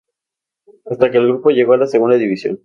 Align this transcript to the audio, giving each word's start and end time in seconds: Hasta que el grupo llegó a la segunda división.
Hasta 0.89 1.11
que 1.11 1.19
el 1.19 1.27
grupo 1.27 1.51
llegó 1.51 1.73
a 1.73 1.77
la 1.77 1.85
segunda 1.85 2.17
división. 2.17 2.59